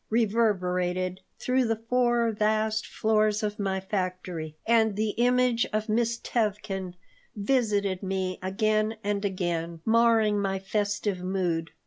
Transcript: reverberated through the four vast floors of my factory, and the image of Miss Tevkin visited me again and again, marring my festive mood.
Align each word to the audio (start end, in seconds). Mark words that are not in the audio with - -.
reverberated 0.09 1.21
through 1.37 1.63
the 1.63 1.75
four 1.75 2.31
vast 2.31 2.87
floors 2.87 3.43
of 3.43 3.59
my 3.59 3.79
factory, 3.79 4.55
and 4.65 4.95
the 4.95 5.11
image 5.11 5.63
of 5.71 5.87
Miss 5.87 6.17
Tevkin 6.17 6.95
visited 7.35 8.01
me 8.01 8.39
again 8.41 8.95
and 9.03 9.23
again, 9.23 9.79
marring 9.85 10.41
my 10.41 10.57
festive 10.57 11.21
mood. 11.23 11.69